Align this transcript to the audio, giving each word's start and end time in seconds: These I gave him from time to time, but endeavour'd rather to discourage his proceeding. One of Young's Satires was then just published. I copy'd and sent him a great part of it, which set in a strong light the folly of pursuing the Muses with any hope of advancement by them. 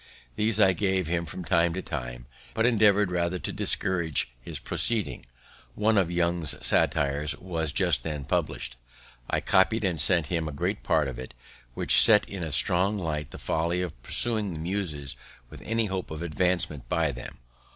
These 0.35 0.59
I 0.59 0.73
gave 0.73 1.05
him 1.05 1.25
from 1.25 1.43
time 1.45 1.75
to 1.75 1.81
time, 1.83 2.25
but 2.55 2.65
endeavour'd 2.65 3.11
rather 3.11 3.37
to 3.37 3.53
discourage 3.53 4.31
his 4.41 4.57
proceeding. 4.57 5.27
One 5.75 5.95
of 5.95 6.09
Young's 6.09 6.55
Satires 6.65 7.37
was 7.37 7.71
then 7.71 7.75
just 7.83 8.27
published. 8.27 8.77
I 9.29 9.41
copy'd 9.41 9.83
and 9.83 9.99
sent 9.99 10.25
him 10.25 10.47
a 10.47 10.51
great 10.51 10.81
part 10.81 11.07
of 11.07 11.19
it, 11.19 11.35
which 11.75 12.01
set 12.01 12.27
in 12.27 12.41
a 12.41 12.49
strong 12.49 12.97
light 12.97 13.29
the 13.29 13.37
folly 13.37 13.83
of 13.83 14.01
pursuing 14.01 14.53
the 14.53 14.59
Muses 14.59 15.15
with 15.51 15.61
any 15.61 15.85
hope 15.85 16.09
of 16.09 16.23
advancement 16.23 16.89
by 16.89 17.11
them. 17.11 17.37